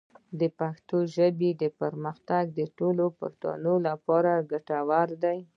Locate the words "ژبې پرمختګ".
1.15-2.43